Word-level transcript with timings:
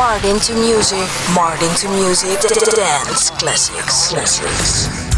Martin 0.00 0.40
to 0.40 0.54
music, 0.54 1.06
Martin 1.34 1.68
to 1.74 1.86
music, 1.90 2.40
dance 2.74 3.28
classics. 3.32 4.08
classics. 4.08 5.09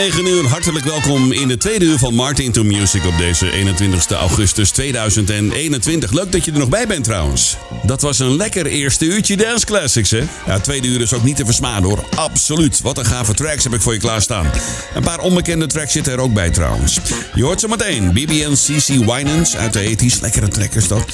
9 0.00 0.26
uur, 0.26 0.46
hartelijk 0.46 0.84
welkom 0.84 1.32
in 1.32 1.48
de 1.48 1.56
tweede 1.56 1.84
uur 1.84 1.98
van 1.98 2.14
Martin 2.14 2.52
to 2.52 2.64
Music 2.64 3.04
op 3.04 3.18
deze 3.18 3.52
21 3.52 4.10
augustus 4.10 4.70
2021. 4.70 6.12
Leuk 6.12 6.32
dat 6.32 6.44
je 6.44 6.52
er 6.52 6.58
nog 6.58 6.68
bij 6.68 6.86
bent 6.86 7.04
trouwens. 7.04 7.56
Dat 7.82 8.00
was 8.00 8.18
een 8.18 8.36
lekker 8.36 8.66
eerste 8.66 9.04
uurtje 9.04 9.36
Dance 9.36 9.66
Classics, 9.66 10.10
hè? 10.10 10.22
Ja, 10.46 10.58
tweede 10.58 10.88
uur 10.88 11.00
is 11.00 11.12
ook 11.12 11.22
niet 11.22 11.36
te 11.36 11.44
versmaden 11.44 11.88
hoor. 11.88 12.04
Absoluut. 12.16 12.80
Wat 12.80 12.98
een 12.98 13.04
gave 13.04 13.34
tracks 13.34 13.64
heb 13.64 13.74
ik 13.74 13.80
voor 13.80 13.92
je 13.92 13.98
klaarstaan. 13.98 14.50
Een 14.94 15.02
paar 15.02 15.18
onbekende 15.18 15.66
tracks 15.66 15.92
zitten 15.92 16.12
er 16.12 16.20
ook 16.20 16.32
bij 16.32 16.50
trouwens. 16.50 16.98
Je 17.34 17.42
hoort 17.42 17.60
zo 17.60 17.68
meteen 17.68 18.12
BB&CC 18.12 18.70
CC 18.70 18.86
Winans 18.86 19.56
uit 19.56 19.72
de 19.72 19.96
80s. 19.96 20.20
Lekkere 20.20 20.48
trekkers 20.48 20.88
dat. 20.88 21.04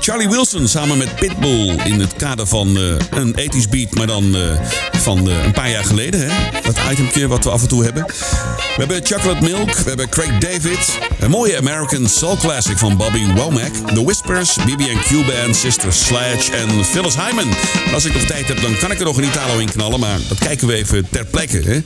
Charlie 0.00 0.28
Wilson 0.28 0.68
samen 0.68 0.98
met 0.98 1.14
Pitbull 1.14 1.78
in 1.84 2.00
het 2.00 2.16
kader 2.16 2.46
van 2.46 2.76
uh, 2.78 2.94
een 3.10 3.36
80s 3.40 3.68
beat, 3.70 3.94
maar 3.94 4.06
dan 4.06 4.36
uh, 4.36 4.52
van 4.92 5.28
uh, 5.28 5.44
een 5.44 5.52
paar 5.52 5.70
jaar 5.70 5.84
geleden. 5.84 6.20
Hè? 6.20 6.60
Dat 6.62 6.78
itemje 6.90 7.28
wat 7.28 7.44
we 7.44 7.50
af 7.50 7.62
en 7.62 7.68
toe 7.68 7.84
hebben. 7.84 8.04
We 8.06 8.86
hebben 8.86 9.06
Chocolate 9.06 9.42
Milk, 9.42 9.74
we 9.74 9.88
hebben 9.88 10.08
Craig 10.08 10.38
David, 10.38 10.98
een 11.18 11.30
mooie 11.30 11.58
American 11.58 12.08
Soul 12.08 12.36
Classic 12.36 12.78
van 12.78 12.96
Bobby 12.96 13.26
Womack, 13.34 13.72
The 13.72 14.04
Whispers, 14.04 14.56
BB&Q 14.56 15.26
Band, 15.26 15.56
Sister 15.56 15.92
Sledge 16.00 16.52
en 16.52 16.84
Phyllis 16.84 17.14
Hyman. 17.16 17.48
Als 17.94 18.04
ik 18.04 18.14
nog 18.14 18.22
tijd 18.22 18.48
heb, 18.48 18.62
dan 18.62 18.76
kan 18.78 18.90
ik 18.90 18.98
er 18.98 19.04
nog 19.04 19.16
een 19.16 19.24
Italo 19.24 19.58
in 19.58 19.70
knallen, 19.70 20.00
maar 20.00 20.18
dat 20.28 20.38
kijken 20.38 20.66
we 20.66 20.74
even 20.74 21.06
ter 21.10 21.24
plekke. 21.24 21.58
Hè? 21.58 21.80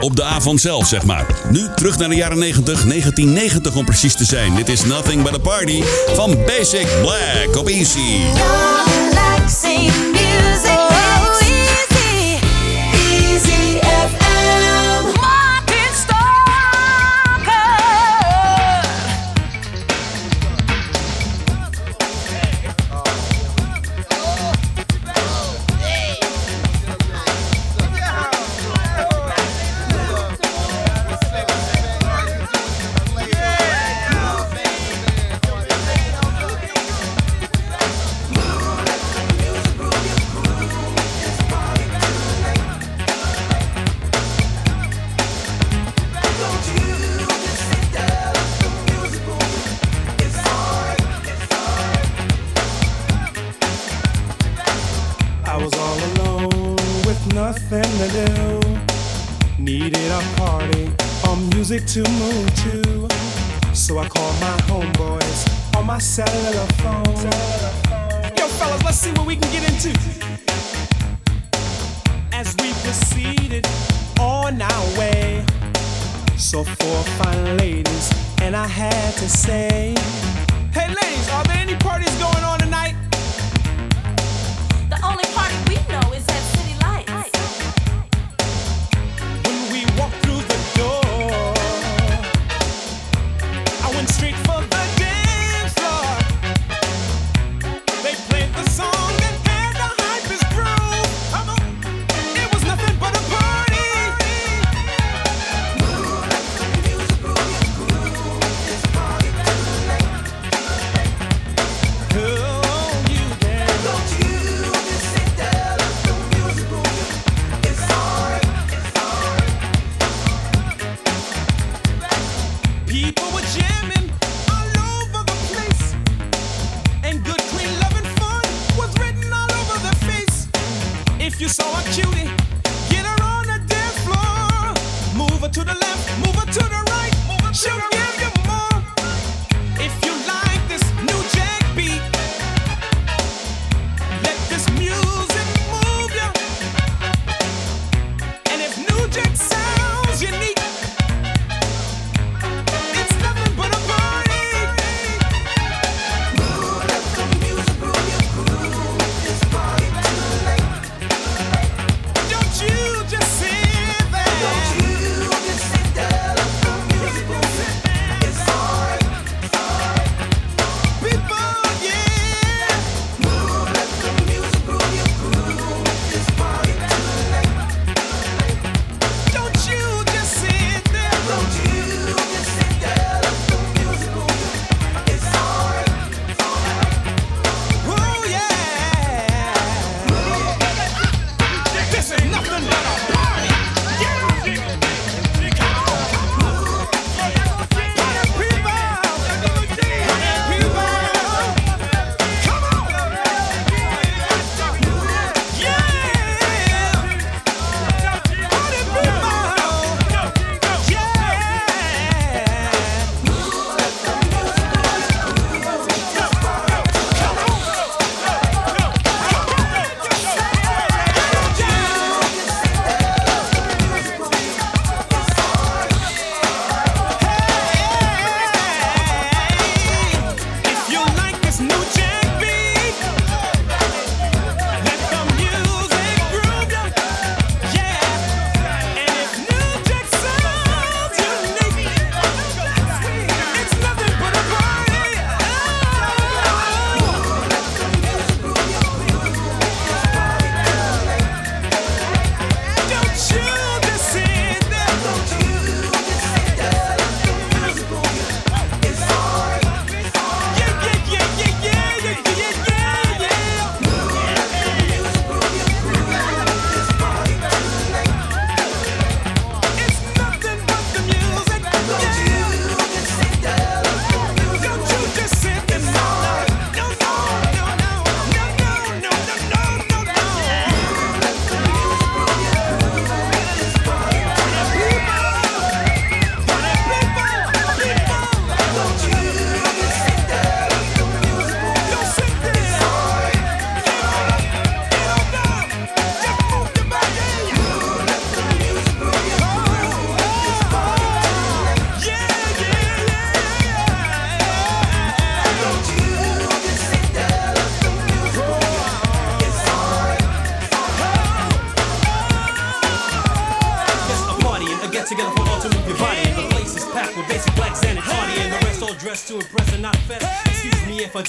Op 0.00 0.16
de 0.16 0.24
avond 0.24 0.60
zelf, 0.60 0.86
zeg 0.86 1.04
maar. 1.04 1.26
Nu 1.50 1.68
terug 1.76 1.98
naar 1.98 2.08
de 2.08 2.14
jaren 2.14 2.38
90, 2.38 2.64
1990 2.64 3.74
om 3.74 3.84
precies 3.84 4.14
te 4.14 4.24
zijn. 4.24 4.54
Dit 4.54 4.68
is 4.68 4.84
Nothing 4.84 5.22
But 5.22 5.34
A 5.34 5.38
Party 5.38 5.82
van 6.14 6.38
Basic 6.46 6.86
Black 7.02 7.56
op 7.56 7.68
Easy. 7.68 8.18
to 10.62 10.79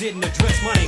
didn't 0.02 0.26
address 0.26 0.64
my 0.64 0.81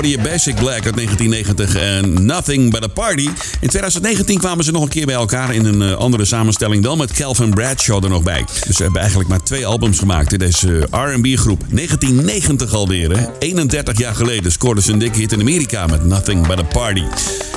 hoorde 0.00 0.18
je 0.18 0.28
Basic 0.28 0.54
Black 0.54 0.84
uit 0.84 0.94
1990 0.94 1.74
en 1.74 2.26
Nothing 2.26 2.70
But 2.70 2.84
A 2.84 2.86
Party. 2.86 3.28
In 3.60 3.68
2019 3.68 4.38
kwamen 4.38 4.64
ze 4.64 4.72
nog 4.72 4.82
een 4.82 4.88
keer 4.88 5.06
bij 5.06 5.14
elkaar 5.14 5.54
in 5.54 5.64
een 5.64 5.82
eh, 5.82 5.92
andere 5.92 6.24
samenstelling. 6.24 6.82
Dan 6.82 6.98
met 6.98 7.12
Calvin 7.12 7.50
Bradshaw 7.50 8.04
er 8.04 8.10
nog 8.10 8.22
bij. 8.22 8.44
Dus 8.66 8.76
ze 8.76 8.82
hebben 8.82 9.00
eigenlijk 9.00 9.30
maar 9.30 9.42
twee 9.42 9.66
albums 9.66 9.98
gemaakt 9.98 10.32
in 10.32 10.38
deze 10.38 10.86
R&B 10.90 11.26
groep. 11.38 11.64
1990 11.70 12.74
alweer, 12.74 13.16
hè? 13.16 13.26
31 13.38 13.98
jaar 13.98 14.14
geleden 14.14 14.52
scoorde 14.52 14.82
ze 14.82 14.92
een 14.92 14.98
dikke 14.98 15.18
hit 15.18 15.32
in 15.32 15.40
Amerika 15.40 15.86
met 15.86 16.04
Nothing 16.04 16.46
But 16.46 16.58
A 16.58 16.62
Party. 16.62 17.04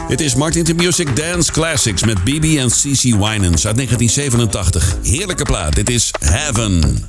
Dit 0.08 0.22
is 0.22 0.36
Martin 0.36 0.64
to 0.64 0.74
Music 0.74 1.16
Dance 1.16 1.52
Classics 1.52 2.04
met 2.04 2.24
BB 2.24 2.58
en 2.58 2.68
CC 2.68 3.02
Winans 3.02 3.68
uit 3.68 3.76
1987. 3.76 4.96
Heerlijke 5.04 5.44
plaat. 5.44 5.76
Dit 5.76 5.90
is 5.90 6.12
Heaven. 6.20 7.06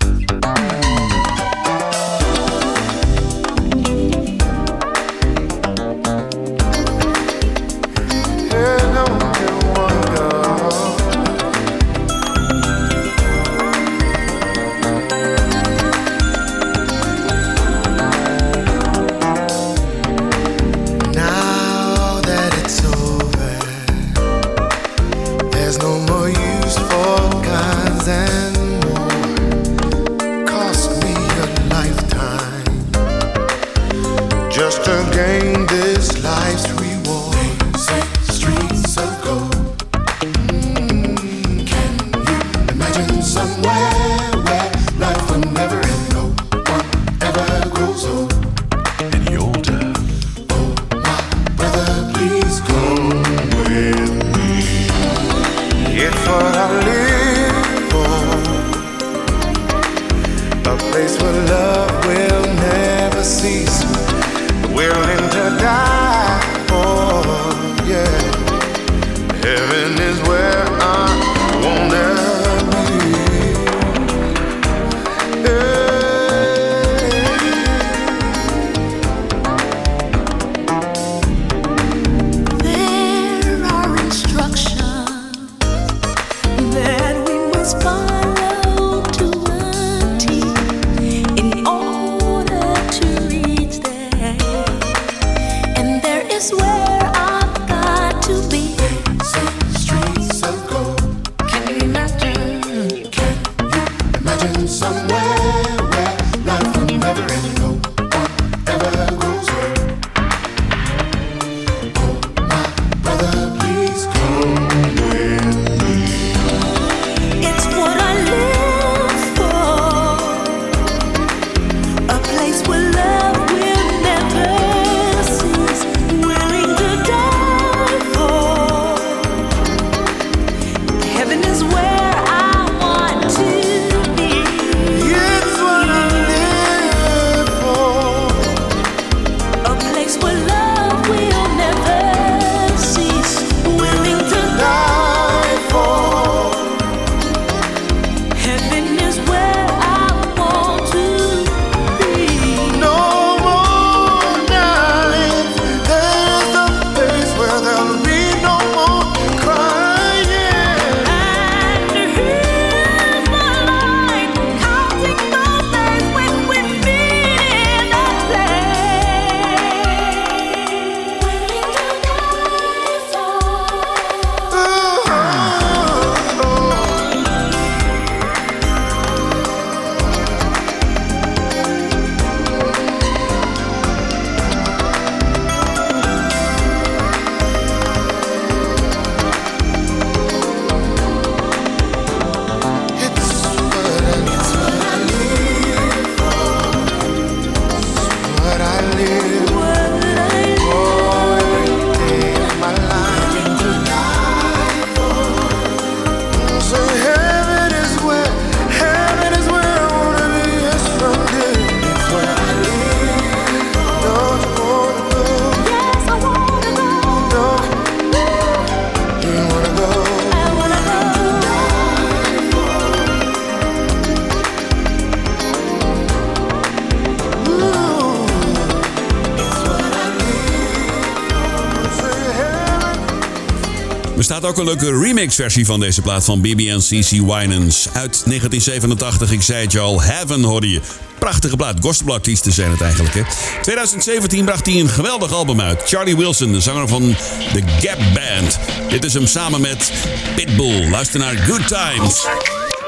Ook 234.54 234.60
een 234.60 234.80
leuke 234.80 234.98
remix-versie 235.00 235.66
van 235.66 235.80
deze 235.80 236.02
plaat 236.02 236.24
van 236.24 236.40
BB 236.40 236.66
en 236.68 236.78
CC 236.78 237.10
Winans 237.10 237.88
uit 237.92 238.22
1987. 238.24 239.32
Ik 239.32 239.42
zei 239.42 239.62
het 239.62 239.72
je 239.72 239.80
al, 239.80 240.02
Heaven 240.02 240.42
hoorde 240.42 240.70
je. 240.70 240.80
Prachtige 241.18 241.56
plaat, 241.56 241.76
gospelartiesten 241.80 242.52
zijn 242.52 242.70
het 242.70 242.80
eigenlijk. 242.80 243.14
Hè? 243.14 243.22
2017 243.62 244.44
bracht 244.44 244.66
hij 244.66 244.80
een 244.80 244.88
geweldig 244.88 245.32
album 245.32 245.60
uit. 245.60 245.82
Charlie 245.86 246.16
Wilson, 246.16 246.52
de 246.52 246.60
zanger 246.60 246.88
van 246.88 247.16
The 247.52 247.62
Gap 247.80 247.98
Band. 247.98 248.58
Dit 248.88 249.04
is 249.04 249.14
hem 249.14 249.26
samen 249.26 249.60
met 249.60 249.92
Pitbull. 250.34 250.90
Luister 250.90 251.20
naar 251.20 251.36
Good 251.36 251.68
Times. 251.68 252.26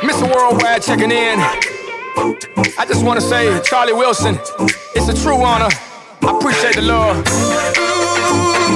Mr. 0.01 0.29
Worldwide 0.29 0.83
checking 0.83 1.13
in. 1.13 1.39
I 2.59 2.87
just 2.89 3.03
want 3.03 3.21
to 3.21 3.29
say, 3.29 3.61
Charlie 3.63 3.97
Wilson, 3.97 4.41
it's 4.93 5.09
a 5.09 5.15
true 5.23 5.45
honor. 5.45 5.73
I 6.23 6.27
appreciate 6.27 6.75
the 6.75 6.83
love. 6.83 7.23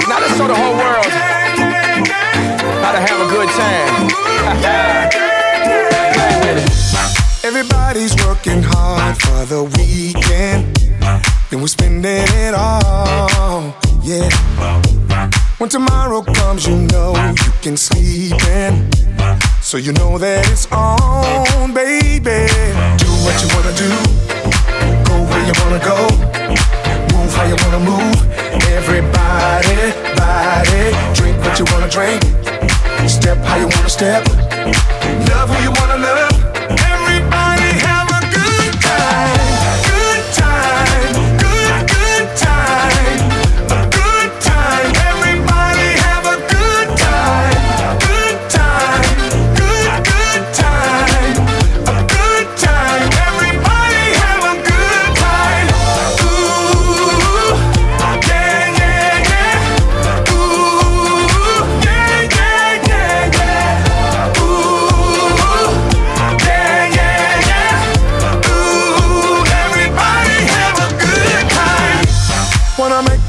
Now 0.08 0.20
let's 0.20 0.36
show 0.36 0.46
the 0.46 0.54
whole 0.54 0.76
world 0.76 1.39
how 2.90 2.98
to 2.98 3.12
have 3.12 3.20
a 3.20 3.28
good 3.30 3.48
time. 3.54 4.10
Everybody's 7.44 8.14
working 8.26 8.62
hard 8.64 9.16
for 9.22 9.44
the 9.46 9.62
weekend, 9.78 10.76
and 11.52 11.60
we're 11.60 11.68
spending 11.68 12.24
it 12.26 12.54
all. 12.54 13.74
Yeah. 14.02 14.28
When 15.58 15.70
tomorrow 15.70 16.22
comes, 16.22 16.66
you 16.66 16.76
know 16.76 17.14
you 17.14 17.52
can 17.62 17.76
sleep 17.76 18.42
in. 18.48 18.90
So 19.60 19.76
you 19.76 19.92
know 19.92 20.18
that 20.18 20.48
it's 20.50 20.66
on, 20.72 21.72
baby. 21.72 22.48
Do 22.98 23.10
what 23.22 23.36
you 23.38 23.48
wanna 23.54 23.74
do, 23.76 23.90
go 25.06 25.14
where 25.30 25.44
you 25.46 25.54
wanna 25.62 25.82
go, 25.84 25.98
move 27.14 27.32
how 27.34 27.44
you 27.46 27.56
wanna 27.62 27.82
move. 27.86 28.18
Everybody, 28.74 29.92
body, 30.16 30.90
drink 31.14 31.38
what 31.44 31.58
you 31.58 31.66
wanna 31.70 31.88
drink, 31.88 32.22
step 33.08 33.38
how 33.38 33.56
you 33.56 33.68
wanna 33.68 33.88
step, 33.88 34.26
love 35.28 35.48
who 35.50 35.62
you 35.62 35.72
wanna 35.72 35.98
love. 35.98 36.59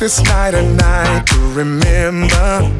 This 0.02 0.24
night 0.24 0.56
a 0.56 0.64
night 0.64 1.28
to 1.28 1.38
remember. 1.54 2.72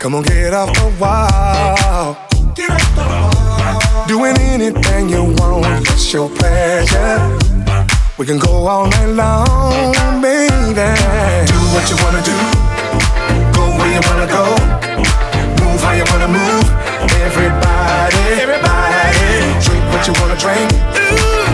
Come 0.00 0.16
on, 0.16 0.24
get 0.24 0.52
off 0.52 0.74
the 0.74 0.90
wall. 0.98 2.18
Get 2.56 2.68
off 2.68 2.94
the 2.96 3.04
wall. 3.06 4.06
Doing 4.08 4.36
anything 4.38 5.08
you 5.08 5.22
want, 5.38 5.88
it's 5.88 6.12
your 6.12 6.28
pleasure. 6.28 7.38
We 8.18 8.26
can 8.26 8.40
go 8.40 8.66
all 8.66 8.88
night 8.88 9.14
long, 9.14 10.20
baby. 10.20 10.74
Do 11.46 11.58
what 11.70 11.86
you 11.86 11.96
wanna 12.02 12.22
do. 12.26 12.34
Go 13.54 13.62
where 13.78 13.92
you 13.94 14.02
wanna 14.10 14.26
go. 14.26 14.42
Move 15.62 15.80
how 15.80 15.94
you 15.94 16.04
wanna 16.10 16.26
move. 16.26 16.66
Everybody, 17.22 18.18
everybody. 18.42 19.30
Drink 19.62 19.84
what 19.94 20.02
you 20.08 20.14
wanna 20.18 20.36
drink. 20.42 20.68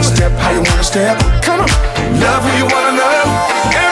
Step 0.02 0.32
how 0.40 0.50
you 0.50 0.62
wanna 0.62 0.82
step. 0.82 1.20
Come 1.42 1.60
on. 1.60 1.68
Love 2.24 2.42
who 2.42 2.56
you 2.56 2.64
wanna 2.64 2.96
love. 2.96 3.87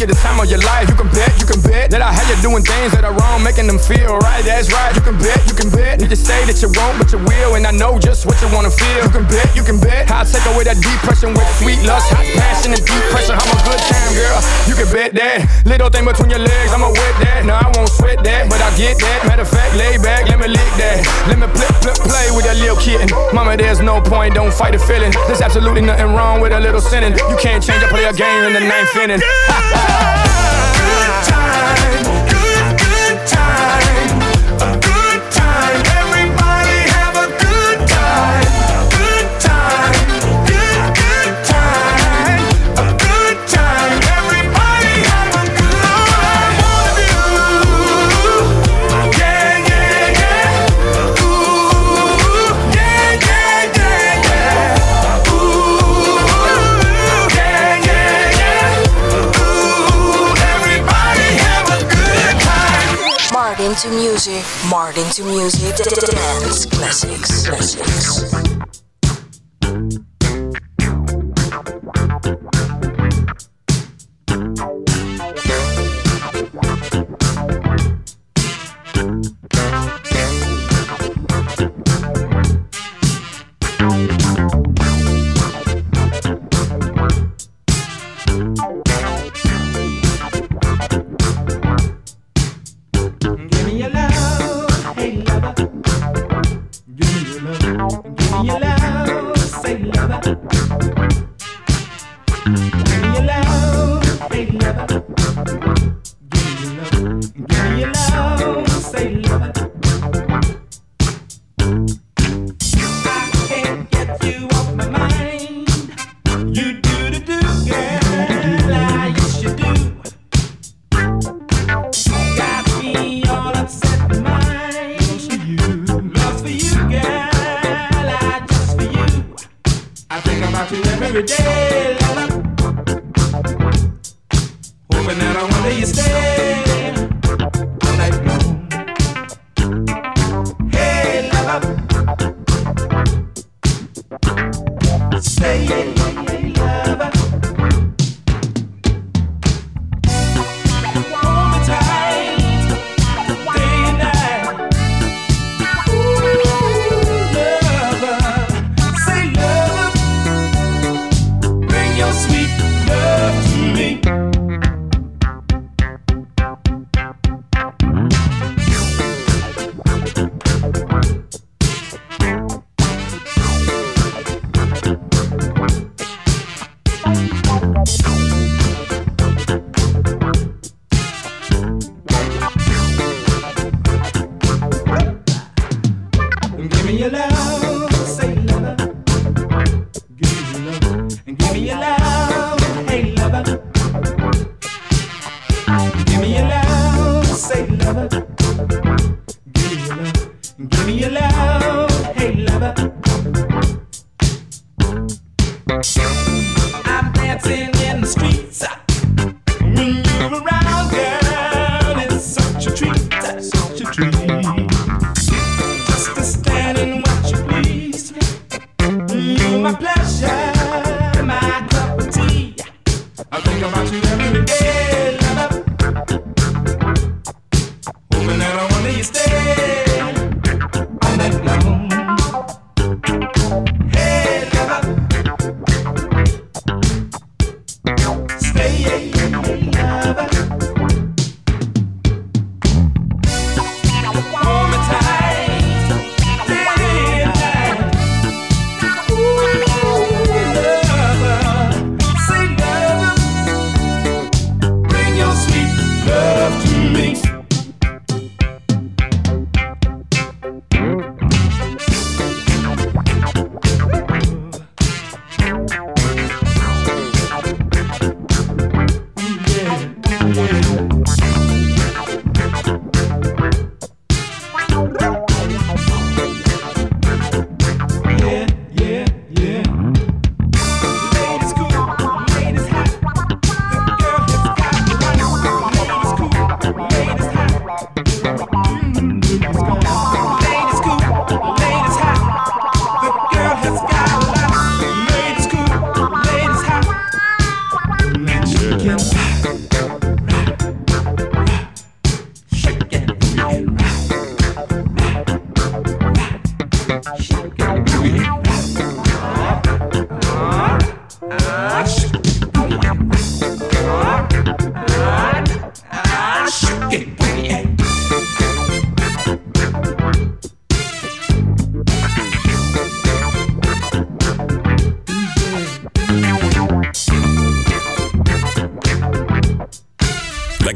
You 0.00 0.06
the 0.06 0.14
time 0.14 0.38
of 0.38 0.48
your 0.48 0.60
life. 0.60 0.88
You 0.88 0.94
can 0.94 1.08
bet, 1.08 1.38
you 1.40 1.46
can 1.46 1.60
bet 1.88 2.00
that 2.00 2.04
I 2.04 2.12
have 2.12 2.28
you 2.28 2.36
doing 2.44 2.62
things 2.62 2.92
that 2.92 3.04
are 3.04 3.16
wrong, 3.16 3.42
making 3.42 3.66
them 3.66 3.78
feel 3.78 4.20
right. 4.20 4.44
That's 4.44 4.72
right. 4.72 4.92
You 4.94 5.00
can 5.00 5.16
bet, 5.16 5.40
you 5.48 5.54
can 5.56 5.70
bet. 5.70 6.00
You 6.00 6.08
just 6.08 6.26
say 6.26 6.44
that 6.44 6.60
you 6.60 6.68
won't, 6.76 7.00
but 7.00 7.12
you 7.12 7.18
will, 7.18 7.56
and 7.56 7.66
I 7.66 7.72
know 7.72 7.98
just 7.98 8.26
what 8.26 8.36
you 8.40 8.48
wanna 8.52 8.70
feel. 8.70 9.04
You 9.04 9.10
can 9.10 9.24
bet, 9.24 9.48
you 9.56 9.64
can 9.64 9.80
bet. 9.80 10.10
I'll 10.10 10.24
take 10.24 10.44
away 10.52 10.64
that 10.68 10.80
depression 10.80 11.32
with 11.32 11.48
sweet 11.56 11.80
lust, 11.84 12.12
hot 12.12 12.24
passion, 12.36 12.76
and 12.76 12.82
deep 12.84 13.04
pressure. 13.08 13.36
I'm 13.36 13.48
a 13.48 13.58
good 13.64 13.80
time 13.88 14.12
girl. 14.12 14.38
You 14.68 14.74
can 14.76 14.88
bet 14.92 15.10
that. 15.16 15.48
Little 15.64 15.88
thing 15.88 16.04
between 16.04 16.30
your 16.30 16.44
legs, 16.44 16.70
I'ma 16.72 16.92
wet 16.92 17.14
that. 17.24 17.44
No, 17.48 17.56
I 17.56 17.68
won't 17.72 17.88
sweat 17.88 18.20
that, 18.24 18.48
but 18.52 18.60
I 18.60 18.68
get 18.76 19.00
that. 19.00 19.24
Matter 19.24 19.42
of 19.42 19.50
fact, 19.50 19.72
lay 19.76 19.96
back, 19.98 20.28
let 20.28 20.38
me 20.38 20.48
lick 20.48 20.70
that. 20.76 21.00
Let 21.28 21.40
me 21.40 21.48
flip, 21.56 21.96
play 22.04 22.28
with 22.36 22.44
that 22.44 22.56
little 22.60 22.78
kitten. 22.78 23.08
Mama, 23.32 23.56
there's 23.56 23.80
no 23.80 24.00
point, 24.00 24.34
don't 24.34 24.52
fight 24.52 24.76
the 24.76 24.80
feeling. 24.80 25.12
There's 25.26 25.40
absolutely 25.40 25.82
nothing 25.82 26.12
wrong 26.12 26.40
with 26.40 26.52
a 26.52 26.60
little 26.60 26.82
sinning. 26.82 27.16
You 27.16 27.36
can't 27.40 27.62
change, 27.62 27.82
I 27.82 27.88
play 27.88 28.04
a 28.04 28.12
game 28.12 28.44
in 28.44 28.52
the 28.52 28.60
ninth 28.60 28.92
inning. 28.96 29.22
to 63.78 63.90
music, 63.90 64.44
Martin 64.68 65.08
to 65.10 65.22
music, 65.22 65.76
dance 65.76 66.66
classics, 66.66 67.46
classics. 67.46 68.57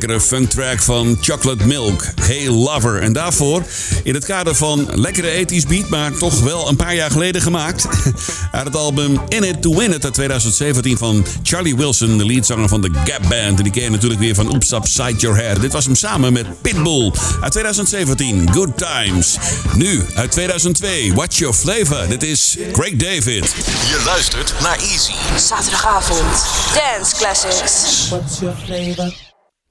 Lekkere 0.02 0.26
funktrack 0.26 0.82
van 0.82 1.18
Chocolate 1.20 1.66
Milk, 1.66 2.04
Hey 2.20 2.48
Lover. 2.48 3.00
En 3.00 3.12
daarvoor, 3.12 3.62
in 4.02 4.14
het 4.14 4.24
kader 4.24 4.54
van 4.54 4.88
lekkere 4.94 5.30
ethisch 5.30 5.66
beat, 5.66 5.88
maar 5.88 6.12
toch 6.12 6.40
wel 6.40 6.68
een 6.68 6.76
paar 6.76 6.94
jaar 6.94 7.10
geleden 7.10 7.42
gemaakt. 7.42 7.86
Uit 8.52 8.64
het 8.64 8.76
album 8.76 9.20
In 9.28 9.44
It 9.44 9.62
To 9.62 9.76
Win 9.76 9.92
It 9.92 10.04
uit 10.04 10.14
2017 10.14 10.98
van 10.98 11.26
Charlie 11.42 11.76
Wilson, 11.76 12.18
de 12.18 12.26
leadzanger 12.26 12.68
van 12.68 12.80
de 12.80 12.90
Gap 13.04 13.22
Band. 13.28 13.58
En 13.58 13.62
die 13.62 13.72
ken 13.72 13.82
je 13.82 13.90
natuurlijk 13.90 14.20
weer 14.20 14.34
van 14.34 14.52
Oops 14.52 14.72
Upside 14.72 15.16
Your 15.16 15.36
Head. 15.36 15.60
Dit 15.60 15.72
was 15.72 15.84
hem 15.84 15.94
samen 15.94 16.32
met 16.32 16.62
Pitbull 16.62 17.12
uit 17.40 17.52
2017, 17.52 18.52
Good 18.52 18.78
Times. 18.78 19.36
Nu, 19.74 20.04
uit 20.14 20.30
2002, 20.30 21.12
What's 21.14 21.38
Your 21.38 21.54
Flavor? 21.54 22.08
Dit 22.08 22.22
is 22.22 22.56
Craig 22.72 22.96
David. 22.96 23.54
Je 23.88 24.02
luistert 24.04 24.54
naar 24.60 24.78
Easy. 24.78 25.12
Zaterdagavond. 25.36 26.44
Dance 26.74 27.16
Classics. 27.16 28.08
What's 28.08 28.38
your 28.40 28.56
flavor? 28.66 29.21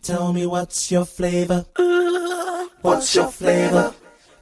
Tell 0.03 0.33
me 0.33 0.47
what's 0.47 0.89
your 0.91 1.05
flavor. 1.05 1.63
What's 2.81 3.13
your 3.13 3.27
flavor? 3.27 3.93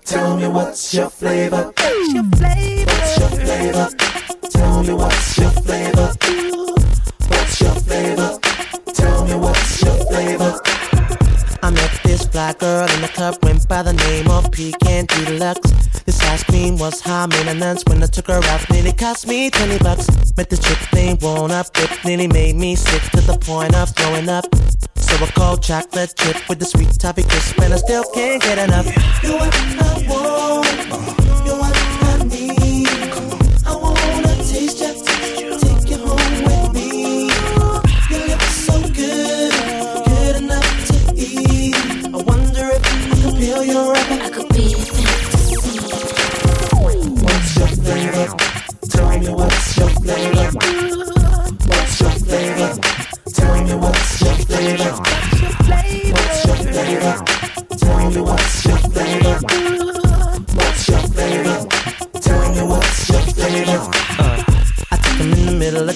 Tell 0.05 0.37
me 0.37 0.47
what's 0.47 0.93
your 0.93 1.09
flavor. 1.09 1.73
What's 1.75 2.13
your 2.13 2.23
flavor? 2.23 2.91
What's 2.95 3.19
your 3.19 3.29
flavor? 3.29 3.89
Tell 4.49 4.83
me 4.83 4.93
what's 4.93 5.37
your 5.37 5.51
flavor. 5.51 6.13
What's 7.27 7.61
your 7.61 7.75
flavor? 7.75 8.39
Tell 8.93 9.25
me 9.25 9.35
what's 9.35 9.81
your 9.81 9.95
flavor. 10.05 10.61
I 11.61 11.71
met 11.71 11.99
this 12.05 12.25
fly 12.25 12.53
girl 12.53 12.87
in 12.89 13.01
the 13.01 13.09
club, 13.09 13.35
went 13.43 13.67
by 13.67 13.83
the 13.83 13.91
name 13.93 14.31
of 14.31 14.49
Pecan 14.51 15.07
Deluxe. 15.07 15.71
This 16.05 16.21
ice 16.21 16.43
cream 16.45 16.77
was 16.77 17.01
high 17.01 17.25
maintenance 17.25 17.83
when 17.85 18.01
I 18.01 18.05
took 18.07 18.27
her 18.27 18.41
out, 18.41 18.69
nearly 18.71 18.93
cost 18.93 19.27
me 19.27 19.49
20 19.49 19.79
bucks. 19.79 20.07
Met 20.37 20.49
this 20.49 20.59
chick 20.59 20.77
named 20.93 21.21
One 21.21 21.51
Up, 21.51 21.67
it 21.75 22.05
nearly 22.05 22.27
made 22.27 22.55
me 22.55 22.77
sick 22.77 23.01
to 23.11 23.19
the 23.19 23.37
point 23.37 23.75
of 23.75 23.89
throwing 23.89 24.29
up. 24.29 24.45
So 25.09 25.25
I 25.25 25.27
called 25.31 25.63
chocolate 25.63 26.13
chip 26.15 26.37
with 26.47 26.59
the 26.59 26.65
sweet 26.65 26.91
toffee 26.99 27.23
crisp, 27.23 27.59
and 27.59 27.73
I 27.73 27.77
still 27.77 28.03
can't 28.13 28.41
get 28.41 28.59
enough. 28.59 28.85
You're 29.23 29.39
what 29.39 29.55
I 29.55 30.05
want, 30.07 31.18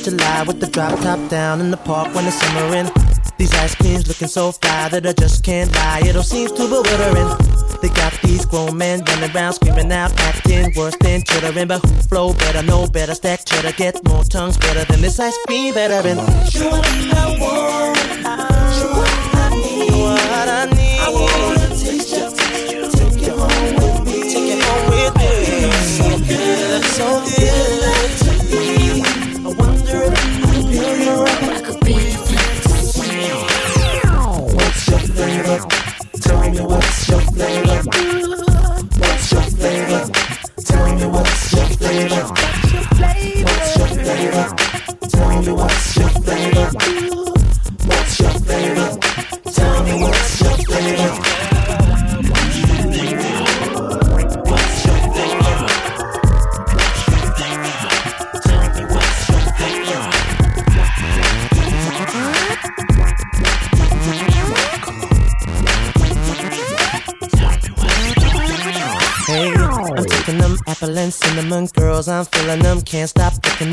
of 0.08 0.18
July 0.18 0.44
with 0.44 0.60
the 0.60 0.68
drop 0.68 1.00
top 1.00 1.30
down 1.30 1.60
in 1.60 1.72
the 1.72 1.78
park 1.78 2.13
when 2.16 2.26
it's 2.26 2.36
summering. 2.36 2.89
These 3.38 3.54
ice 3.56 3.76
creams 3.76 4.08
looking 4.08 4.28
so 4.28 4.52
fly 4.52 4.89
that 4.89 5.06
I 5.06 5.13
just 5.13 5.44
can't 5.44 5.72
lie. 5.74 6.02
It 6.06 6.16
all 6.16 6.24
seems 6.24 6.52
too 6.52 6.68
bewildering. 6.68 7.28
They 7.82 7.89
got 7.89 8.13
these 8.24 8.46
grown 8.46 8.78
men 8.78 9.04
running 9.06 9.36
around 9.36 9.54
screaming 9.54 9.92
out, 9.92 10.12
acting 10.20 10.74
worse 10.76 10.96
than 11.02 11.24
chittering. 11.24 11.68
But 11.68 11.82
who 11.86 11.96
flow 12.04 12.34
better, 12.34 12.63
know 12.63 12.88
better, 12.88 13.13
stack 13.13 13.46
cheddar, 13.46 13.72
get 13.74 14.04
more 14.08 14.24
tongues 14.24 14.58
better 14.58 14.86
than 14.86 15.02
this 15.02 15.20
ice 15.20 15.38
cream 15.48 15.74
veteran. 15.74 16.18
What 16.18 16.30
I 16.30 17.38
want, 17.39 17.98
what 18.96 19.36
I 19.36 19.50
need. 19.56 19.92
What 19.92 20.50
I 20.50 20.66
need. 20.78 21.00
I 21.00 21.10
wanna 21.13 21.70
taste 21.70 22.16
you, 22.16 22.89
take 22.92 23.28
you 23.28 23.36
home 23.36 23.73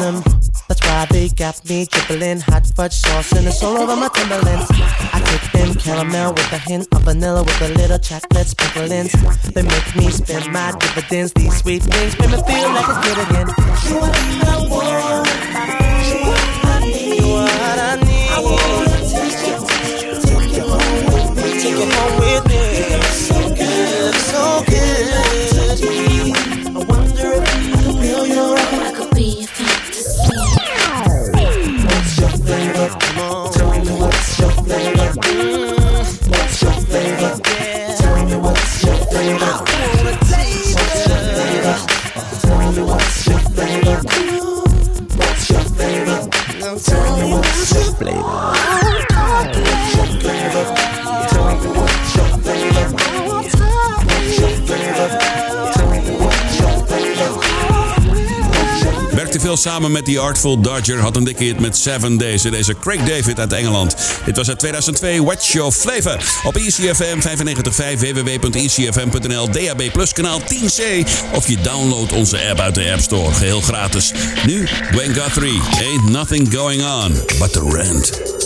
them. 0.01 0.23
That's 0.69 0.81
why 0.87 1.07
they 1.11 1.29
got 1.29 1.57
me 1.69 1.87
dribbling 1.87 2.41
hot 2.41 2.67
fudge 2.67 2.95
sauce 2.95 3.33
and 3.33 3.47
it's 3.47 3.63
all 3.63 3.77
over 3.77 3.97
my 3.97 4.09
Timberlands. 4.09 4.67
I 4.71 5.21
take 5.25 5.53
them 5.53 5.75
caramel 5.75 6.33
with 6.33 6.53
a 6.53 6.59
hint 6.59 6.89
of 6.95 7.03
vanilla 7.03 7.43
with 7.43 7.61
a 7.63 7.69
little 7.75 7.99
chocolate 7.99 8.47
sprinklings. 8.47 9.13
They 9.53 9.63
make 9.63 9.97
me 9.97 10.11
spend 10.11 10.53
my 10.53 10.73
dividends. 10.79 11.33
These 11.35 11.57
sweet 11.61 11.83
things 11.83 12.19
make 12.19 12.31
me 12.31 12.43
feel 12.43 12.69
like 12.77 12.89
a 12.89 12.97
kid 13.03 13.19
again. 13.27 13.49
You 13.89 13.99
are 13.99 14.13
the 14.13 14.69
one. 16.35 16.40
it 39.37 39.43
out. 39.43 39.70
samen 59.57 59.93
met 59.93 60.05
die 60.05 60.21
Artful 60.21 60.61
Dodger. 60.61 61.01
Had 61.01 61.17
een 61.17 61.25
dikke 61.25 61.45
hit 61.45 61.61
met 61.61 61.77
Seven 61.77 62.19
Days. 62.19 62.45
En 62.45 62.51
deze 62.51 62.75
Craig 62.79 63.01
David 63.01 63.39
uit 63.39 63.53
Engeland. 63.53 63.97
Dit 64.25 64.37
was 64.37 64.49
uit 64.49 64.59
2002. 64.59 65.23
Watch 65.23 65.53
Your 65.53 65.73
Flavor. 65.73 66.41
Op 66.43 66.57
ECFM 66.57 67.19
95.5 67.19 67.99
www.ecfm.nl 67.99 69.51
DAB 69.51 70.09
kanaal 70.13 70.41
10C. 70.41 71.09
Of 71.35 71.49
je 71.49 71.57
download 71.63 72.13
onze 72.13 72.49
app 72.51 72.61
uit 72.61 72.75
de 72.75 72.91
App 72.93 73.01
Store. 73.01 73.33
Geheel 73.35 73.61
gratis. 73.61 74.13
Nu 74.47 74.67
Gwen 74.67 75.15
Guthrie. 75.15 75.61
Ain't 75.81 76.09
nothing 76.09 76.55
going 76.55 76.83
on 76.83 77.13
but 77.39 77.53
the 77.53 77.71
rent. 77.73 78.40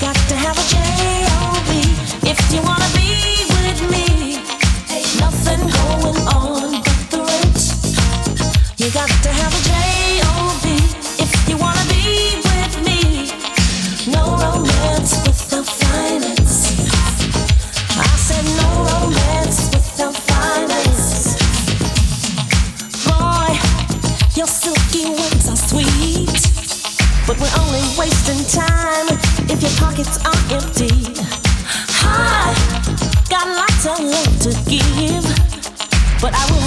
got 0.00 0.14
to 0.14 0.34
have 0.34 0.58
a 0.58 0.64
J-O-B 0.68 2.28
if 2.28 2.52
you 2.52 2.62
wanna 2.62 2.84
be. 2.94 3.05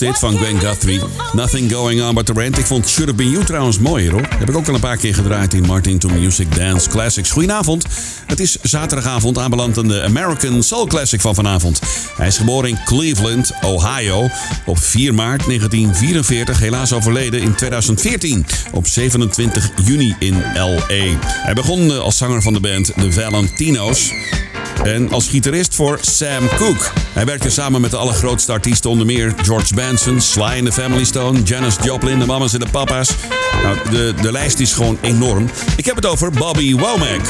Hit 0.00 0.18
van 0.18 0.36
Gwen 0.36 0.58
Guthrie, 0.58 1.00
Nothing 1.32 1.72
Going 1.72 2.02
On 2.02 2.14
But 2.14 2.26
The 2.26 2.32
Rent. 2.32 2.58
Ik 2.58 2.66
vond 2.66 2.88
Should 2.88 3.16
Been 3.16 3.30
You 3.30 3.44
trouwens 3.44 3.78
mooier 3.78 4.12
hoor. 4.12 4.26
Heb 4.38 4.48
ik 4.48 4.56
ook 4.56 4.68
al 4.68 4.74
een 4.74 4.80
paar 4.80 4.96
keer 4.96 5.14
gedraaid 5.14 5.54
in 5.54 5.62
Martin 5.62 5.98
to 5.98 6.08
Music 6.08 6.56
Dance 6.56 6.88
Classics. 6.88 7.30
Goedenavond. 7.30 7.84
Het 8.26 8.40
is 8.40 8.56
zaterdagavond 8.62 9.38
aanbeland 9.38 9.78
aan 9.78 9.88
de 9.88 10.02
American 10.02 10.62
Soul 10.62 10.86
Classic 10.86 11.20
van 11.20 11.34
vanavond. 11.34 11.80
Hij 12.16 12.26
is 12.26 12.36
geboren 12.36 12.68
in 12.68 12.78
Cleveland, 12.84 13.52
Ohio 13.64 14.28
op 14.66 14.78
4 14.78 15.14
maart 15.14 15.46
1944. 15.46 16.58
Helaas 16.58 16.92
overleden 16.92 17.40
in 17.40 17.54
2014 17.54 18.46
op 18.72 18.86
27 18.86 19.70
juni 19.84 20.16
in 20.18 20.34
L.A. 20.54 21.18
Hij 21.20 21.54
begon 21.54 21.90
eh, 21.90 21.98
als 21.98 22.16
zanger 22.16 22.42
van 22.42 22.52
de 22.52 22.60
band 22.60 22.92
The 22.96 23.12
Valentinos. 23.12 24.12
En 24.84 25.12
als 25.12 25.28
gitarist 25.28 25.74
voor 25.74 25.98
Sam 26.00 26.48
Cooke. 26.58 26.99
Hij 27.12 27.24
werkte 27.24 27.50
samen 27.50 27.80
met 27.80 27.90
de 27.90 27.96
allergrootste 27.96 28.52
artiesten, 28.52 28.90
onder 28.90 29.06
meer 29.06 29.34
George 29.42 29.74
Benson, 29.74 30.20
Sly 30.20 30.42
and 30.42 30.64
the 30.64 30.72
Family 30.72 31.04
Stone, 31.04 31.42
Janis 31.42 31.76
Joplin, 31.82 32.18
de 32.18 32.26
mama's 32.26 32.52
en 32.52 32.60
de 32.60 32.66
papa's. 32.70 33.10
Nou, 33.62 33.76
de, 33.90 34.14
de 34.22 34.32
lijst 34.32 34.58
is 34.58 34.72
gewoon 34.72 34.98
enorm. 35.00 35.50
Ik 35.76 35.84
heb 35.84 35.96
het 35.96 36.06
over 36.06 36.30
Bobby 36.30 36.74
Womack. 36.74 37.20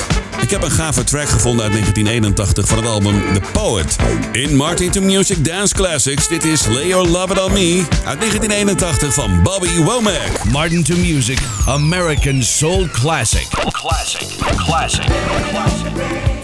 Ik 0.40 0.50
heb 0.50 0.62
een 0.62 0.70
gave 0.70 1.04
track 1.04 1.28
gevonden 1.28 1.62
uit 1.62 1.72
1981 1.72 2.66
van 2.68 2.76
het 2.76 2.86
album 2.86 3.34
The 3.34 3.40
Poet. 3.52 3.96
In 4.32 4.56
Martin 4.56 4.90
to 4.90 5.00
Music 5.00 5.44
Dance 5.44 5.74
Classics, 5.74 6.28
dit 6.28 6.44
is 6.44 6.66
Lay 6.66 6.86
Your 6.86 7.08
Love 7.08 7.32
It 7.32 7.42
On 7.42 7.52
Me 7.52 7.84
uit 8.04 8.18
1981 8.18 9.14
van 9.14 9.42
Bobby 9.42 9.76
Womack. 9.76 10.44
Martin 10.50 10.82
to 10.82 10.96
Music, 10.96 11.38
American 11.66 12.42
Soul 12.42 12.88
Classic. 12.92 13.46
Classic. 13.70 14.26
Classic. 14.56 15.04
Yeah, 15.08 16.39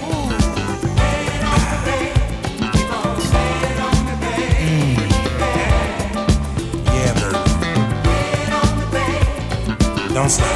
Don't 10.16 10.31
stop. 10.31 10.48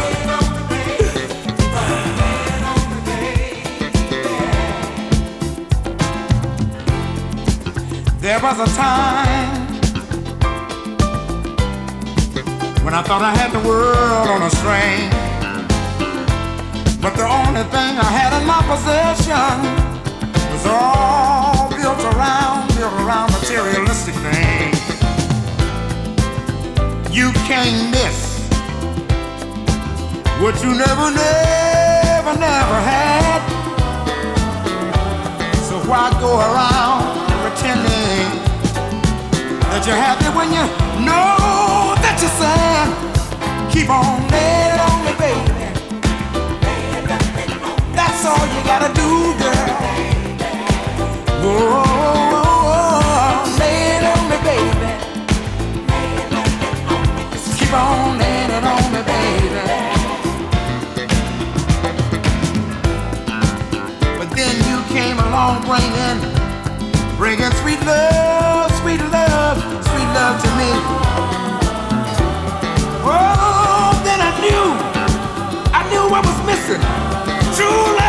There 8.21 8.41
was 8.41 8.59
a 8.59 8.75
time 8.75 9.67
when 12.85 12.95
I 12.95 13.03
thought 13.03 13.21
I 13.21 13.35
had 13.37 13.53
the 13.53 13.61
world 13.69 14.29
on 14.29 14.41
a 14.41 14.49
string. 14.49 15.11
But 17.03 17.17
the 17.17 17.29
only 17.29 17.65
thing 17.65 17.99
I 18.01 18.11
had 18.17 18.33
in 18.41 18.47
my 18.47 18.63
possession 18.65 19.61
was 20.55 20.65
all 20.65 21.69
built 21.69 22.01
around, 22.15 22.69
built 22.79 22.95
around 23.05 23.31
materialistic 23.33 24.15
things. 24.25 24.81
You 27.15 27.31
can't 27.45 27.91
miss 27.91 28.30
what 30.41 30.57
you 30.63 30.71
never, 30.71 31.11
never, 31.11 32.33
never 32.39 32.79
had. 32.91 33.41
So 35.69 35.77
why 35.89 36.11
go 36.19 36.41
around 36.49 37.29
pretending 37.43 38.27
that 39.69 39.85
you're 39.87 39.97
happy 39.97 40.29
when 40.37 40.49
you 40.49 40.65
know 41.05 41.95
that 42.01 42.17
you're 42.21 42.37
sad? 42.41 42.89
Keep 43.71 43.91
on 43.91 44.29
laying 44.33 44.81
on 44.89 45.05
me, 45.05 45.13
baby. 45.21 45.69
That's 47.95 48.25
all 48.25 48.45
you 48.55 48.61
gotta 48.65 48.91
do, 48.95 49.09
girl. 49.41 49.77
Whoa. 51.45 52.01
Keep 57.59 57.79
on 57.79 58.19
laying 58.19 58.51
it 58.51 58.65
on 58.65 58.93
me, 58.93 58.99
baby. 58.99 59.10
Along 65.41 65.65
bringing, 65.65 66.21
bringing 67.17 67.51
sweet 67.63 67.81
love, 67.87 68.71
sweet 68.81 69.01
love, 69.01 69.57
sweet 69.89 70.11
love 70.19 70.37
to 70.43 70.51
me. 70.61 70.71
Oh, 73.09 74.01
then 74.05 74.21
I 74.21 74.33
knew, 74.43 74.65
I 75.73 75.81
knew 75.91 76.05
what 76.11 76.27
was 76.27 76.39
missing. 76.45 76.83
True 77.57 78.00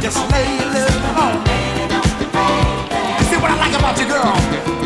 Just 0.00 0.18
lay 0.30 0.46
your 0.56 0.66
love 0.74 1.18
on 1.18 1.34
me. 1.42 1.58
You 3.18 3.24
see 3.26 3.36
what 3.42 3.50
I 3.50 3.56
like 3.58 3.74
about 3.76 3.98
you, 3.98 4.06
girl? 4.06 4.32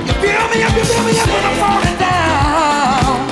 You 0.07 0.15
me 0.51 0.63
up, 0.65 0.73
you 0.73 0.85
me 1.05 1.21
up 1.21 1.29
when 1.29 1.45
I'm 1.45 1.57
falling 1.61 1.99
down. 1.99 3.29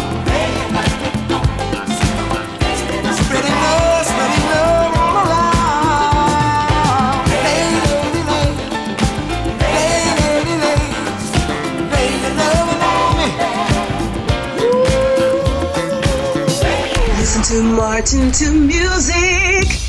Love, 3.33 3.57
love 4.51 4.97
all 4.99 5.17
around. 5.25 5.65
Lady, 7.45 7.81
lady, 7.89 8.23
on 12.93 13.13
me. 13.17 13.29
Listen 17.17 17.43
to 17.43 17.57
Martin 17.63 18.31
to 18.33 18.47
music. 18.53 19.80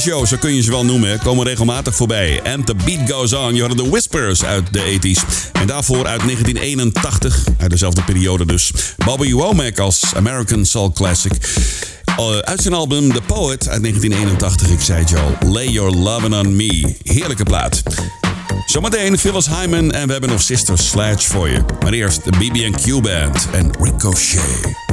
show, 0.00 0.26
zo 0.26 0.36
kun 0.36 0.54
je 0.54 0.62
ze 0.62 0.70
wel 0.70 0.84
noemen, 0.84 1.18
komen 1.18 1.46
regelmatig 1.46 1.94
voorbij. 1.94 2.40
And 2.42 2.66
the 2.66 2.74
beat 2.74 3.10
goes 3.10 3.32
on. 3.32 3.54
Je 3.54 3.60
hadden 3.60 3.84
de 3.84 3.90
Whispers 3.90 4.44
uit 4.44 4.72
de 4.72 4.98
80s. 4.98 5.50
En 5.52 5.66
daarvoor 5.66 6.06
uit 6.06 6.20
1981, 6.20 7.44
uit 7.58 7.70
dezelfde 7.70 8.02
periode 8.02 8.46
dus. 8.46 8.72
Bobby 9.04 9.32
Womack 9.32 9.78
als 9.78 10.14
American 10.14 10.64
Soul 10.64 10.92
Classic. 10.92 11.32
Eh, 12.04 12.38
uit 12.38 12.62
zijn 12.62 12.74
album 12.74 13.12
The 13.12 13.20
Poet 13.26 13.68
uit 13.68 13.82
1981, 13.82 14.70
ik 14.70 14.80
zei 14.80 14.98
het 15.00 15.14
al. 15.18 15.50
Lay 15.52 15.68
Your 15.68 15.96
Lovin' 15.96 16.34
On 16.34 16.56
Me. 16.56 16.94
Heerlijke 17.02 17.44
plaat. 17.44 17.82
Zometeen 18.66 19.18
Phyllis 19.18 19.46
Hyman 19.46 19.92
en 19.92 20.06
we 20.06 20.12
hebben 20.12 20.30
nog 20.30 20.42
Sister 20.42 20.78
Sledge 20.78 21.30
voor 21.30 21.48
je. 21.48 21.60
Maar 21.82 21.92
eerst 21.92 22.24
de 22.24 22.30
BB&Q 22.30 23.02
Band 23.02 23.48
en 23.52 23.70
Ricochet. 23.80 24.89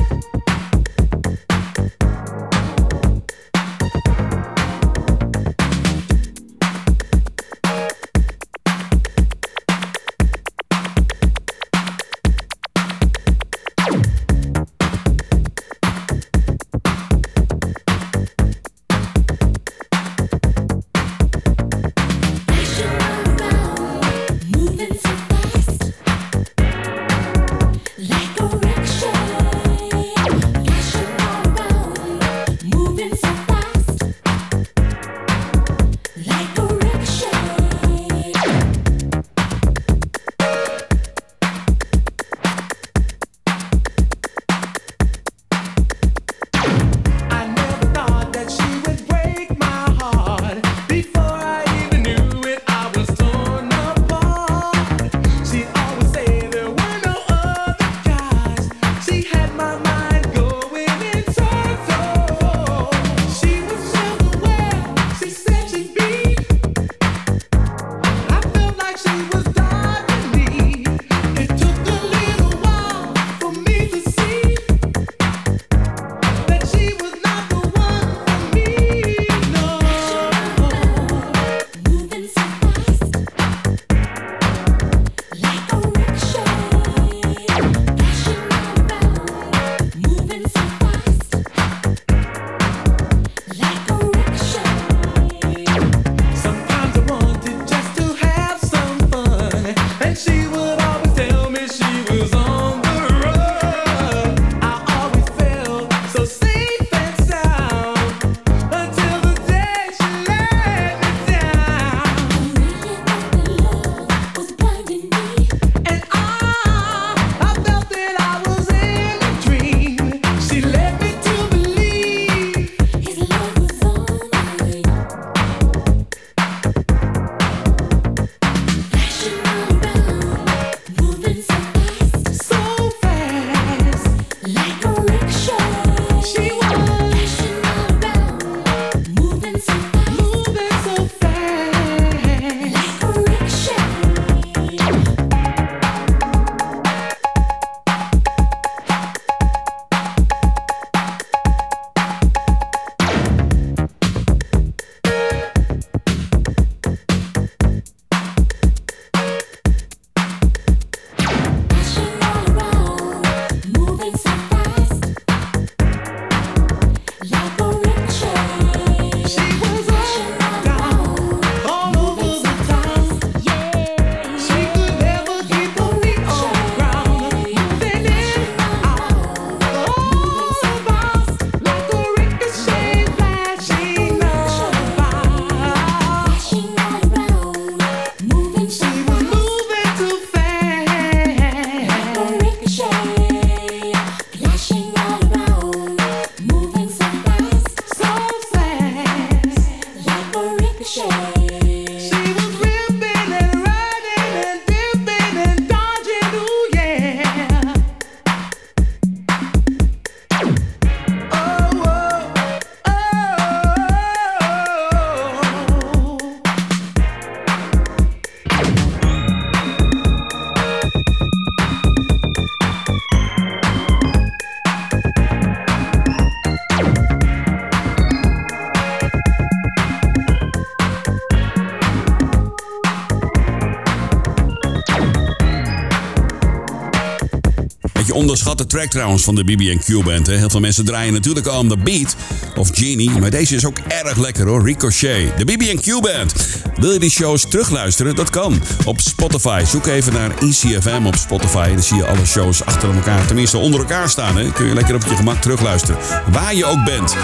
Onderschatte 238.17 238.65
track 238.65 238.91
van 239.15 239.35
de 239.35 239.43
BB&Q 239.43 240.03
band. 240.03 240.27
Hè. 240.27 240.33
Heel 240.33 240.49
veel 240.49 240.59
mensen 240.59 240.85
draaien 240.85 241.13
natuurlijk 241.13 241.47
On 241.47 241.67
The 241.67 241.77
Beat 241.77 242.15
of 242.55 242.69
Genie. 242.73 243.09
Maar 243.09 243.29
deze 243.29 243.55
is 243.55 243.65
ook 243.65 243.77
erg 243.87 244.17
lekker 244.17 244.47
hoor. 244.47 244.65
Ricochet. 244.65 245.37
De 245.37 245.45
BB&Q 245.45 246.01
band. 246.01 246.33
Wil 246.75 246.91
je 246.91 246.99
die 246.99 247.09
shows 247.09 247.45
terugluisteren? 247.49 248.15
Dat 248.15 248.29
kan. 248.29 248.61
Op 248.85 248.99
Spotify. 248.99 249.63
Zoek 249.65 249.85
even 249.85 250.13
naar 250.13 250.31
ECFM 250.39 251.05
op 251.05 251.15
Spotify. 251.15 251.67
Dan 251.73 251.83
zie 251.83 251.97
je 251.97 252.05
alle 252.05 252.25
shows 252.25 252.65
achter 252.65 252.95
elkaar. 252.95 253.25
Tenminste 253.25 253.57
onder 253.57 253.79
elkaar 253.79 254.09
staan. 254.09 254.37
Hè. 254.37 254.51
Kun 254.51 254.65
je 254.65 254.73
lekker 254.73 254.95
op 254.95 255.05
je 255.05 255.15
gemak 255.15 255.41
terugluisteren. 255.41 255.97
Waar 256.31 256.55
je 256.55 256.65
ook 256.65 256.85
bent. 256.85 257.15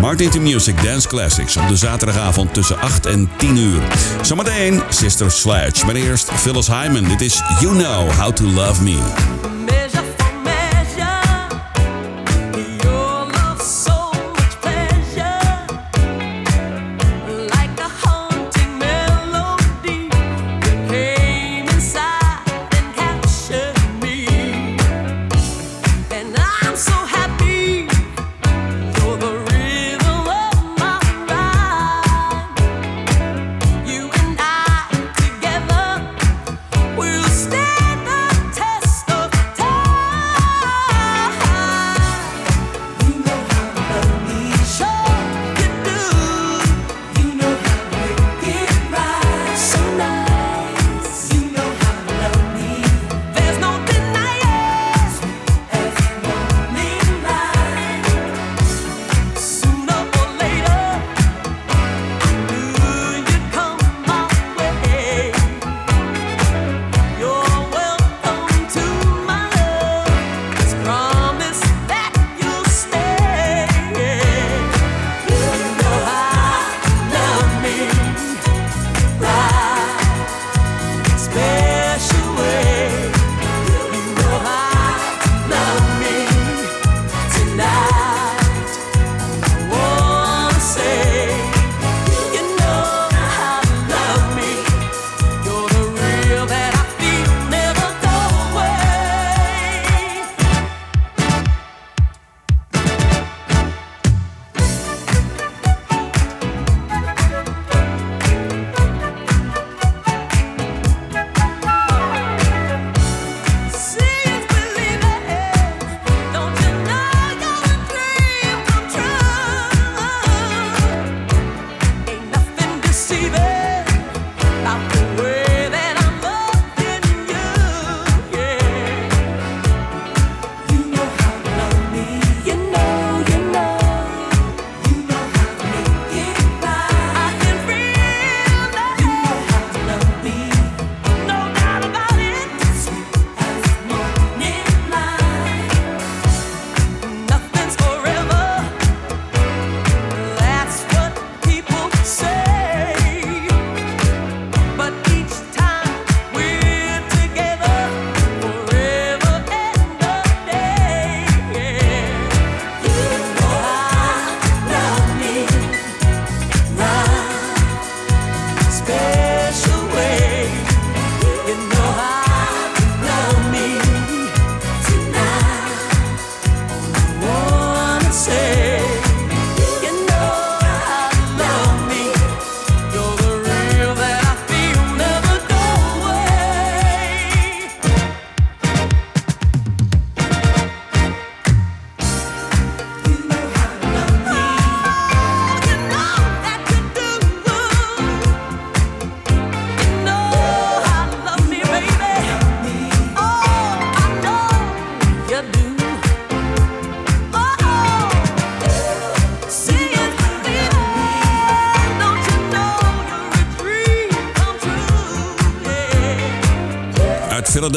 Martin 0.00 0.30
to 0.30 0.40
Music 0.40 0.82
Dance 0.82 1.08
Classics. 1.08 1.56
Op 1.56 1.68
de 1.68 1.76
zaterdagavond 1.76 2.54
tussen 2.54 2.80
8 2.80 3.06
en 3.06 3.30
10 3.36 3.56
uur. 3.56 3.82
Zometeen 4.22 4.82
Sister 4.88 5.30
Sledge. 5.30 5.86
Maar 5.86 5.94
eerst 5.94 6.30
Phyllis 6.32 6.66
Hyman. 6.66 7.04
Dit 7.04 7.20
is 7.20 7.42
You 7.60 7.76
Know 7.76 8.10
How 8.10 8.32
To 8.32 8.44
Love 8.44 8.82
Me. 8.82 9.59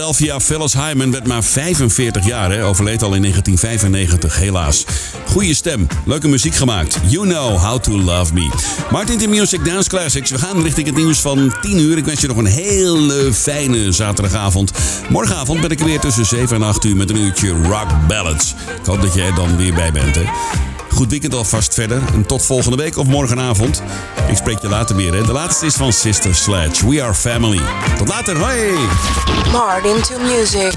Philadelphia, 0.04 0.40
Phyllis 0.40 0.74
Hyman 0.74 1.12
werd 1.12 1.28
maar 1.28 1.44
45 1.44 2.26
jaar, 2.26 2.52
hè? 2.52 2.66
overleed 2.66 3.04
al 3.04 3.14
in 3.14 3.22
1995, 3.22 4.38
helaas. 4.38 4.86
Goeie 5.26 5.54
stem, 5.54 5.88
leuke 6.06 6.28
muziek 6.28 6.56
gemaakt. 6.56 7.00
You 7.08 7.28
know 7.28 7.58
how 7.58 7.80
to 7.80 7.92
love 7.92 8.34
me. 8.34 8.50
Martin 8.92 9.18
the 9.18 9.28
Music 9.28 9.66
Dance 9.66 9.90
Classics. 9.90 10.30
We 10.32 10.38
gaan 10.38 10.64
richting 10.64 10.88
het 10.88 10.96
nieuws 10.96 11.20
van 11.20 11.54
10 11.62 11.80
uur. 11.80 11.98
Ik 11.98 12.06
wens 12.06 12.22
je 12.22 12.28
nog 12.28 12.38
een 12.38 12.46
hele 12.46 13.34
fijne 13.34 13.92
zaterdagavond. 13.92 14.72
Morgenavond 15.10 15.62
ben 15.62 15.70
ik 15.70 15.80
er 15.80 15.86
weer 15.86 16.00
tussen 16.00 16.26
7 16.26 16.56
en 16.56 16.64
8 16.64 16.84
uur 16.84 16.96
met 16.96 17.10
een 17.10 17.18
uurtje 17.18 17.50
rock 17.50 18.08
ballads. 18.08 18.54
Ik 18.80 18.86
hoop 18.86 19.02
dat 19.02 19.14
jij 19.14 19.34
dan 19.34 19.58
weer 19.58 19.74
bij 19.74 19.92
bent, 19.92 20.16
hè? 20.16 20.24
Goed 20.96 21.10
weekend 21.10 21.34
alvast 21.34 21.74
verder. 21.74 22.02
En 22.14 22.26
tot 22.26 22.46
volgende 22.46 22.78
week 22.78 22.98
of 22.98 23.08
morgenavond. 23.08 23.84
Ik 24.28 24.36
spreek 24.36 24.60
je 24.60 24.70
later 24.70 24.96
weer. 24.96 25.14
Hè. 25.14 25.24
De 25.26 25.32
laatste 25.32 25.66
is 25.66 25.74
van 25.74 25.94
Sister 25.94 26.36
Sledge. 26.36 26.90
We 26.90 27.04
are 27.04 27.14
family. 27.14 27.62
Tot 27.98 28.08
later. 28.08 28.38
Hoi. 28.38 28.78
Martin 29.52 30.02
to 30.02 30.20
music. 30.20 30.74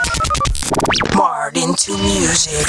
Martin 1.14 1.74
to 1.74 1.96
music. 1.96 2.66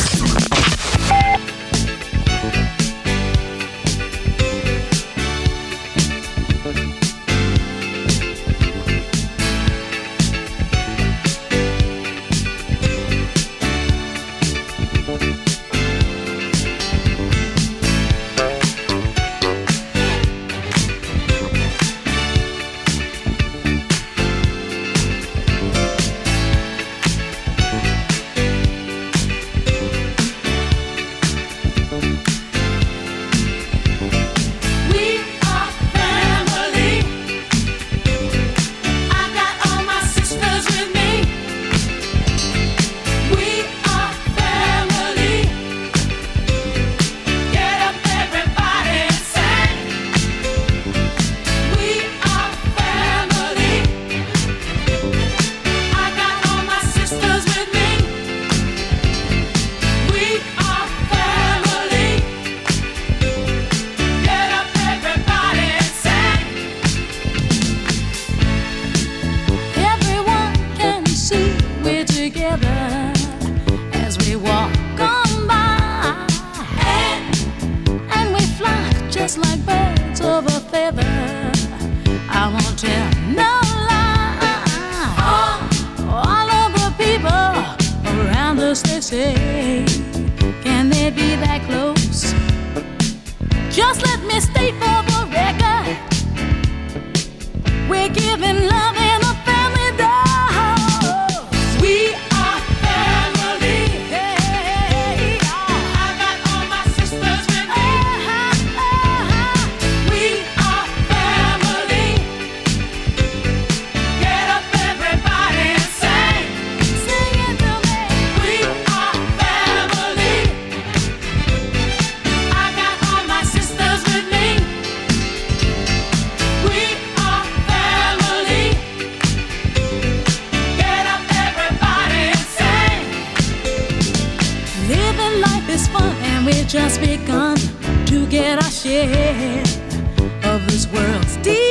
of 138.85 140.67
this 140.67 140.85
world's 140.91 141.35
delight. 141.37 141.65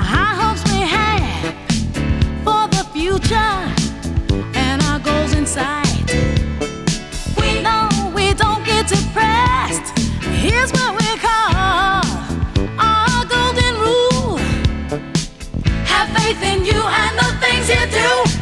High 0.00 0.34
hopes 0.34 0.64
we 0.64 0.80
have 0.80 1.54
for 2.42 2.66
the 2.74 2.84
future 2.92 3.34
and 4.58 4.82
our 4.82 4.98
goals 4.98 5.32
in 5.34 5.46
sight. 5.46 6.02
We 7.40 7.62
know 7.62 7.88
we 8.12 8.34
don't 8.34 8.64
get 8.64 8.88
depressed. 8.88 9.96
Here's 10.22 10.72
what 10.72 10.96
we 11.00 11.16
call 11.18 12.02
our 12.80 13.24
golden 13.26 13.74
rule: 13.78 14.38
Have 15.86 16.08
faith 16.18 16.42
in 16.42 16.64
you 16.64 16.82
and 16.82 17.16
the 17.16 17.30
things 17.40 17.68
you 17.68 17.86
do. 17.92 18.37